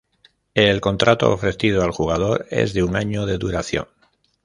El 0.55 0.81
contrato 0.81 1.31
ofrecido 1.31 1.83
al 1.83 1.91
jugador 1.91 2.47
es 2.49 2.73
de 2.73 2.81
un 2.81 2.95
año 2.95 3.27
de 3.27 3.37
duración. 3.37 3.85